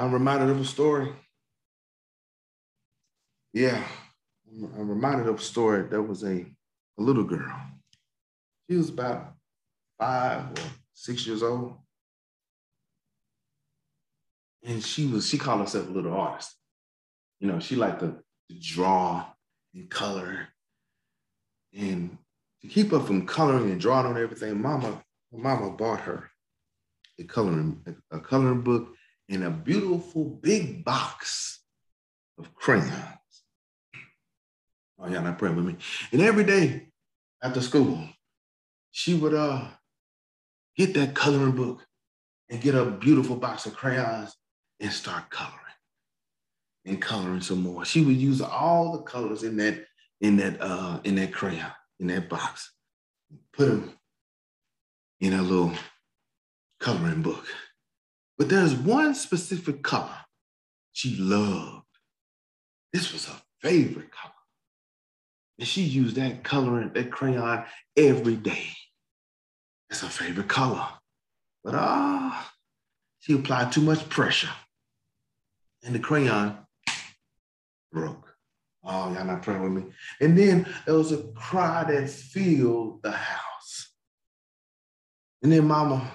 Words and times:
I'm 0.00 0.12
reminded 0.12 0.48
of 0.48 0.58
a 0.58 0.64
story. 0.64 1.12
Yeah, 3.52 3.84
I'm 4.50 4.88
reminded 4.88 5.26
of 5.26 5.40
a 5.40 5.42
story. 5.42 5.86
There 5.90 6.00
was 6.00 6.24
a, 6.24 6.46
a 6.98 7.02
little 7.02 7.24
girl. 7.24 7.54
She 8.68 8.76
was 8.76 8.88
about 8.88 9.34
five 9.98 10.52
or 10.52 10.62
six 10.94 11.26
years 11.26 11.42
old. 11.42 11.74
And 14.64 14.82
she 14.82 15.06
was, 15.06 15.28
she 15.28 15.36
called 15.36 15.60
herself 15.60 15.88
a 15.88 15.92
little 15.92 16.14
artist. 16.14 16.54
You 17.38 17.48
know, 17.48 17.60
she 17.60 17.76
liked 17.76 18.00
to, 18.00 18.16
to 18.48 18.58
draw 18.58 19.26
and 19.74 19.90
color. 19.90 20.48
And 21.74 22.16
to 22.62 22.68
keep 22.68 22.92
her 22.92 23.00
from 23.00 23.26
coloring 23.26 23.70
and 23.70 23.80
drawing 23.80 24.06
on 24.06 24.16
everything, 24.16 24.62
mama, 24.62 25.02
mama 25.30 25.72
bought 25.72 26.00
her 26.00 26.30
a 27.18 27.24
coloring, 27.24 27.84
a 28.10 28.18
coloring 28.18 28.62
book 28.62 28.94
and 29.30 29.44
a 29.44 29.50
beautiful 29.50 30.24
big 30.24 30.84
box 30.84 31.60
of 32.38 32.54
crayons. 32.54 32.92
Oh, 34.98 35.08
yeah, 35.08 35.20
not 35.20 35.38
praying 35.38 35.56
with 35.56 35.64
me. 35.64 35.76
And 36.12 36.20
every 36.20 36.44
day 36.44 36.88
after 37.42 37.62
school, 37.62 38.06
she 38.90 39.14
would 39.14 39.32
uh 39.34 39.68
get 40.76 40.92
that 40.94 41.14
coloring 41.14 41.52
book 41.52 41.86
and 42.50 42.60
get 42.60 42.74
a 42.74 42.84
beautiful 42.84 43.36
box 43.36 43.64
of 43.66 43.74
crayons 43.74 44.36
and 44.80 44.92
start 44.92 45.30
coloring 45.30 45.56
and 46.84 47.00
coloring 47.00 47.40
some 47.40 47.62
more. 47.62 47.84
She 47.84 48.02
would 48.02 48.16
use 48.16 48.40
all 48.40 48.92
the 48.92 49.02
colors 49.04 49.42
in 49.44 49.56
that 49.58 49.84
in 50.20 50.36
that 50.38 50.60
uh 50.60 51.00
in 51.04 51.14
that 51.14 51.32
crayon 51.32 51.72
in 52.00 52.08
that 52.08 52.28
box, 52.28 52.72
put 53.52 53.68
them 53.68 53.92
in 55.20 55.34
a 55.34 55.42
little 55.42 55.72
coloring 56.80 57.22
book. 57.22 57.46
But 58.40 58.48
there's 58.48 58.74
one 58.74 59.14
specific 59.14 59.82
color 59.82 60.16
she 60.92 61.14
loved. 61.16 61.84
This 62.90 63.12
was 63.12 63.26
her 63.26 63.38
favorite 63.60 64.10
color. 64.10 64.32
And 65.58 65.68
she 65.68 65.82
used 65.82 66.16
that 66.16 66.42
coloring, 66.42 66.90
that 66.94 67.10
crayon 67.10 67.64
every 67.98 68.36
day. 68.36 68.68
It's 69.90 70.00
her 70.00 70.08
favorite 70.08 70.48
color. 70.48 70.88
But 71.62 71.74
ah, 71.76 72.40
uh, 72.40 72.48
she 73.18 73.34
applied 73.34 73.72
too 73.72 73.82
much 73.82 74.08
pressure. 74.08 74.48
And 75.84 75.94
the 75.94 75.98
crayon 75.98 76.56
broke. 77.92 78.34
Oh, 78.82 79.12
y'all 79.12 79.26
not 79.26 79.42
praying 79.42 79.62
with 79.62 79.84
me. 79.84 79.92
And 80.22 80.38
then 80.38 80.66
there 80.86 80.94
was 80.94 81.12
a 81.12 81.24
cry 81.34 81.84
that 81.84 82.08
filled 82.08 83.02
the 83.02 83.12
house. 83.12 83.90
And 85.42 85.52
then 85.52 85.66
mama 85.66 86.10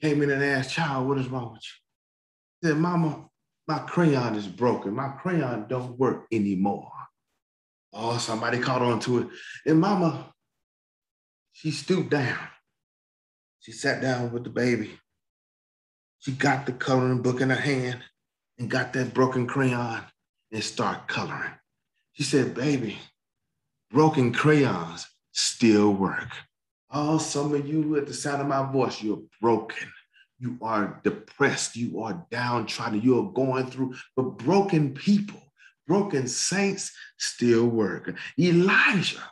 came 0.00 0.22
in 0.22 0.30
and 0.30 0.42
asked, 0.42 0.74
child, 0.74 1.08
what 1.08 1.18
is 1.18 1.28
wrong 1.28 1.52
with 1.52 1.62
you? 1.62 2.68
said, 2.68 2.78
mama, 2.78 3.28
my 3.68 3.78
crayon 3.78 4.34
is 4.34 4.46
broken. 4.46 4.94
My 4.94 5.08
crayon 5.08 5.66
don't 5.68 5.98
work 5.98 6.26
anymore. 6.32 6.90
Oh, 7.92 8.18
somebody 8.18 8.58
caught 8.58 8.82
on 8.82 9.00
to 9.00 9.18
it. 9.18 9.28
And 9.66 9.80
mama, 9.80 10.32
she 11.52 11.70
stooped 11.70 12.10
down. 12.10 12.38
She 13.60 13.72
sat 13.72 14.00
down 14.00 14.32
with 14.32 14.44
the 14.44 14.50
baby. 14.50 14.98
She 16.18 16.32
got 16.32 16.66
the 16.66 16.72
coloring 16.72 17.22
book 17.22 17.40
in 17.40 17.50
her 17.50 17.56
hand 17.56 18.00
and 18.58 18.70
got 18.70 18.92
that 18.92 19.14
broken 19.14 19.46
crayon 19.46 20.02
and 20.52 20.62
start 20.62 21.08
coloring. 21.08 21.52
She 22.12 22.22
said, 22.22 22.54
baby, 22.54 22.98
broken 23.90 24.32
crayons 24.32 25.06
still 25.32 25.92
work. 25.92 26.28
Oh, 26.98 27.18
some 27.18 27.52
of 27.54 27.68
you 27.68 27.96
at 27.96 28.06
the 28.06 28.14
sound 28.14 28.40
of 28.40 28.48
my 28.48 28.72
voice, 28.72 29.02
you're 29.02 29.22
broken. 29.40 29.88
You 30.38 30.56
are 30.62 31.00
depressed. 31.04 31.76
You 31.76 32.00
are 32.02 32.26
downtrodden. 32.30 33.02
You 33.02 33.20
are 33.20 33.32
going 33.32 33.66
through, 33.66 33.94
but 34.16 34.38
broken 34.38 34.94
people 34.94 35.42
broken 35.86 36.26
saints 36.26 36.92
still 37.18 37.66
work. 37.66 38.14
Elijah 38.38 39.22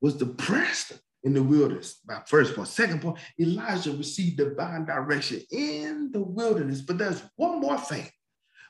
was 0.00 0.14
depressed 0.14 0.92
in 1.24 1.34
the 1.34 1.42
wilderness. 1.42 2.00
My 2.06 2.20
first 2.26 2.54
point. 2.54 2.68
Second 2.68 3.02
point, 3.02 3.18
Elijah 3.38 3.92
received 3.92 4.38
divine 4.38 4.84
direction 4.84 5.42
in 5.50 6.10
the 6.12 6.20
wilderness. 6.20 6.80
But 6.80 6.98
there's 6.98 7.22
one 7.36 7.60
more 7.60 7.78
thing. 7.78 8.08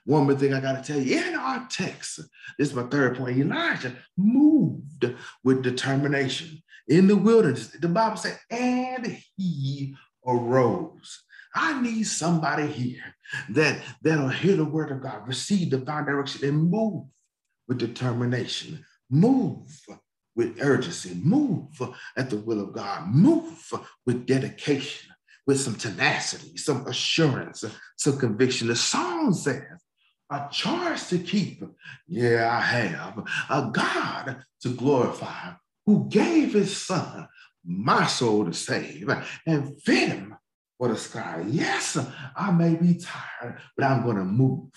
One 0.05 0.25
more 0.25 0.35
thing 0.35 0.55
I 0.55 0.61
got 0.61 0.83
to 0.83 0.93
tell 0.93 1.01
you. 1.01 1.19
In 1.19 1.35
our 1.35 1.67
text, 1.71 2.21
this 2.59 2.71
is 2.71 2.75
my 2.75 2.85
third 2.85 3.19
point. 3.19 3.39
Elijah 3.39 3.95
moved 4.17 5.15
with 5.45 5.63
determination 5.63 6.63
in 6.89 7.07
the 7.07 7.17
wilderness. 7.17 7.69
The 7.69 7.89
Bible 7.89 8.17
said, 8.17 8.39
and 8.51 9.21
he 9.37 9.95
arose. 10.27 11.23
I 11.55 11.81
need 11.81 12.05
somebody 12.05 12.67
here 12.67 13.15
that 13.51 13.83
that'll 14.03 14.29
hear 14.29 14.57
the 14.57 14.65
word 14.65 14.91
of 14.93 15.03
God, 15.03 15.27
receive 15.27 15.71
divine 15.71 16.05
direction, 16.05 16.49
and 16.49 16.71
move 16.71 17.05
with 17.67 17.79
determination. 17.79 18.85
Move 19.11 19.71
with 20.37 20.59
urgency. 20.61 21.19
Move 21.23 21.81
at 22.17 22.31
the 22.31 22.39
will 22.39 22.61
of 22.61 22.73
God. 22.73 23.09
Move 23.09 23.73
with 24.07 24.27
dedication, 24.27 25.11
with 25.47 25.61
some 25.61 25.75
tenacity, 25.75 26.57
some 26.57 26.87
assurance, 26.87 27.65
some 27.97 28.19
conviction. 28.19 28.69
The 28.69 28.77
song 28.77 29.33
says, 29.35 29.63
a 30.31 30.47
charge 30.53 31.07
to 31.09 31.19
keep. 31.19 31.65
Yeah, 32.07 32.55
I 32.55 32.61
have. 32.61 33.19
A 33.49 33.71
God 33.73 34.45
to 34.61 34.69
glorify 34.69 35.53
who 35.89 36.07
gave 36.11 36.53
his 36.53 36.77
son 36.77 37.27
my 37.65 38.05
soul 38.05 38.45
to 38.45 38.53
save 38.53 39.09
and 39.47 39.81
fed 39.81 40.11
him 40.11 40.37
for 40.77 40.89
the 40.89 40.97
sky. 40.99 41.43
Yes, 41.49 41.97
I 42.37 42.51
may 42.51 42.75
be 42.75 43.01
tired, 43.01 43.59
but 43.75 43.87
I'm 43.87 44.03
going 44.03 44.19
to 44.19 44.25
move. 44.25 44.69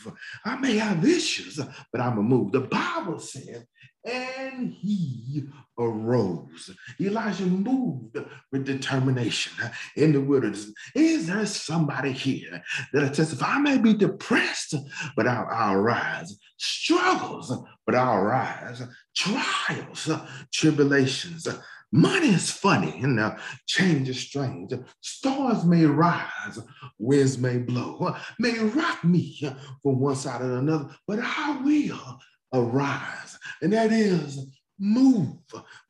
I 0.45 0.55
may 0.55 0.77
have 0.77 1.03
issues, 1.03 1.59
but 1.91 1.99
I'm 1.99 2.15
going 2.15 2.29
to 2.29 2.35
move. 2.35 2.53
The 2.53 2.61
Bible 2.61 3.19
said, 3.19 3.67
and 4.03 4.73
he 4.73 5.43
arose. 5.77 6.71
Elijah 6.99 7.45
moved 7.45 8.17
with 8.51 8.65
determination 8.65 9.53
in 9.95 10.13
the 10.13 10.21
wilderness. 10.21 10.71
Is 10.95 11.27
there 11.27 11.45
somebody 11.45 12.11
here 12.11 12.63
that 12.93 13.15
says, 13.15 13.33
if 13.33 13.43
I 13.43 13.59
may 13.59 13.77
be 13.77 13.93
depressed, 13.93 14.75
but 15.15 15.27
I'll, 15.27 15.47
I'll 15.49 15.75
rise. 15.77 16.37
Struggles, 16.57 17.55
but 17.85 17.95
I'll 17.95 18.21
rise. 18.21 18.81
Trials, 19.15 20.09
tribulations, 20.51 21.47
Money 21.93 22.29
is 22.29 22.49
funny 22.49 23.01
and 23.01 23.19
uh, 23.19 23.35
change 23.67 24.07
is 24.07 24.19
strange. 24.19 24.71
Stars 25.01 25.65
may 25.65 25.85
rise, 25.85 26.57
winds 26.97 27.37
may 27.37 27.57
blow, 27.57 28.15
may 28.39 28.57
rock 28.59 29.03
me 29.03 29.37
from 29.83 29.99
one 29.99 30.15
side 30.15 30.41
or 30.41 30.59
another, 30.59 30.89
but 31.05 31.19
I 31.21 31.59
will 31.61 32.19
arise. 32.53 33.37
And 33.61 33.73
that 33.73 33.91
is 33.91 34.39
move 34.79 35.37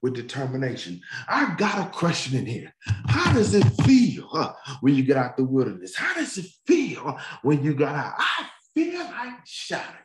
with 0.01 0.13
determination. 0.13 1.01
I 1.27 1.55
got 1.55 1.87
a 1.87 1.89
question 1.91 2.37
in 2.37 2.45
here. 2.45 2.73
How 3.07 3.33
does 3.33 3.55
it 3.55 3.63
feel 3.83 4.55
when 4.81 4.95
you 4.95 5.03
get 5.03 5.17
out 5.17 5.37
the 5.37 5.45
wilderness? 5.45 5.95
How 5.95 6.13
does 6.13 6.37
it 6.37 6.47
feel 6.67 7.17
when 7.41 7.63
you 7.63 7.73
got 7.73 7.95
out? 7.95 8.13
I 8.17 8.47
feel 8.73 8.99
like 8.99 9.45
shouting. 9.45 9.95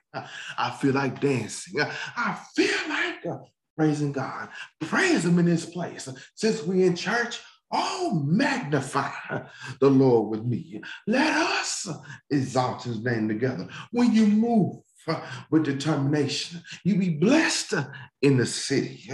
I 0.57 0.71
feel 0.81 0.95
like 0.95 1.21
dancing. 1.21 1.81
I 2.17 2.39
feel 2.55 2.89
like 2.89 3.27
uh, 3.27 3.39
praising 3.77 4.13
God. 4.13 4.49
Praise 4.81 5.25
Him 5.25 5.39
in 5.39 5.47
this 5.47 5.67
place. 5.67 6.09
Since 6.35 6.63
we 6.63 6.85
in 6.85 6.97
church, 6.97 7.41
oh, 7.73 8.23
magnify 8.25 9.11
the 9.81 9.91
Lord 9.91 10.31
with 10.31 10.45
me. 10.45 10.81
Let 11.07 11.33
us 11.37 11.89
exalt 12.31 12.85
His 12.85 13.03
name 13.03 13.29
together. 13.29 13.69
When 13.91 14.13
you 14.15 14.27
move 14.27 14.77
with 15.51 15.65
determination, 15.65 16.63
you 16.85 16.97
be 16.97 17.11
blessed 17.11 17.75
in 18.23 18.37
the 18.37 18.47
city, 18.47 19.11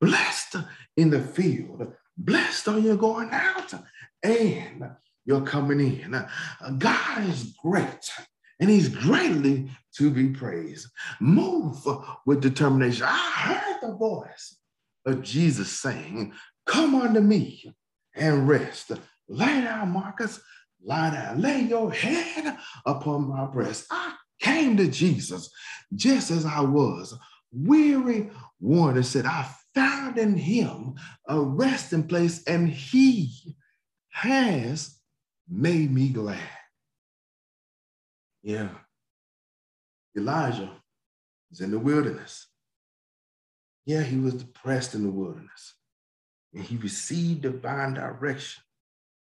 blessed 0.00 0.56
in 0.96 1.10
the 1.10 1.20
field, 1.20 1.92
blessed 2.16 2.68
on 2.68 2.84
your 2.84 2.96
going 2.96 3.30
out, 3.32 3.74
and 4.22 4.90
you're 5.24 5.42
coming 5.42 5.80
in. 5.80 6.26
God 6.78 7.28
is 7.28 7.54
great 7.62 8.10
and 8.60 8.70
he's 8.70 8.88
greatly 8.88 9.70
to 9.96 10.10
be 10.10 10.30
praised. 10.30 10.88
Move 11.20 11.86
with 12.26 12.40
determination. 12.40 13.06
I 13.08 13.60
heard 13.80 13.90
the 13.90 13.96
voice 13.96 14.56
of 15.06 15.22
Jesus 15.22 15.70
saying, 15.70 16.32
Come 16.66 16.94
unto 16.94 17.20
me 17.20 17.72
and 18.14 18.48
rest. 18.48 18.92
Lay 19.28 19.62
down, 19.62 19.90
Marcus, 19.90 20.40
lie 20.82 21.10
down. 21.10 21.40
Lay 21.40 21.60
your 21.60 21.92
head 21.92 22.58
upon 22.84 23.28
my 23.28 23.46
breast. 23.46 23.86
I 23.90 24.14
came 24.58 24.76
to 24.76 24.88
Jesus 24.88 25.50
just 25.94 26.30
as 26.30 26.44
I 26.44 26.60
was, 26.60 27.16
weary, 27.52 28.30
worn, 28.60 28.96
and 28.96 29.06
said, 29.06 29.24
I 29.24 29.48
found 29.74 30.18
in 30.18 30.36
him 30.36 30.94
a 31.28 31.40
resting 31.40 32.06
place, 32.06 32.42
and 32.44 32.68
he 32.68 33.54
has 34.10 34.98
made 35.48 35.92
me 35.92 36.08
glad. 36.08 36.38
Yeah. 38.42 38.70
Elijah 40.16 40.70
was 41.50 41.60
in 41.60 41.70
the 41.70 41.78
wilderness. 41.78 42.48
Yeah, 43.86 44.02
he 44.02 44.18
was 44.18 44.34
depressed 44.34 44.94
in 44.94 45.04
the 45.04 45.10
wilderness. 45.10 45.74
And 46.52 46.64
he 46.64 46.76
received 46.76 47.42
divine 47.42 47.94
direction. 47.94 48.62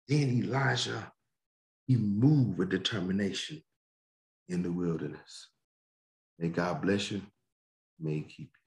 Then 0.07 0.43
Elijah, 0.45 1.13
he 1.87 1.97
moved 1.97 2.59
with 2.59 2.69
determination 2.69 3.63
in 4.53 4.63
the 4.63 4.73
wilderness. 4.73 5.49
May 6.39 6.49
God 6.49 6.83
bless 6.83 7.11
you. 7.11 7.23
May 8.01 8.17
he 8.17 8.23
keep 8.23 8.51
you. 8.55 8.62